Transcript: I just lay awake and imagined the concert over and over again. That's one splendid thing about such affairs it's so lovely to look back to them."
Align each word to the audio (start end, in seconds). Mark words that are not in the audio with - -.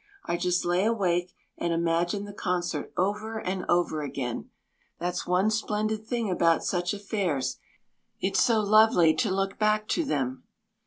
I 0.25 0.35
just 0.35 0.65
lay 0.65 0.83
awake 0.83 1.31
and 1.59 1.71
imagined 1.71 2.25
the 2.27 2.33
concert 2.33 2.91
over 2.97 3.37
and 3.37 3.65
over 3.69 4.01
again. 4.01 4.49
That's 4.97 5.27
one 5.27 5.51
splendid 5.51 6.07
thing 6.07 6.27
about 6.27 6.63
such 6.63 6.91
affairs 6.91 7.59
it's 8.19 8.41
so 8.41 8.61
lovely 8.61 9.13
to 9.13 9.29
look 9.29 9.59
back 9.59 9.87
to 9.89 10.03
them." 10.03 10.45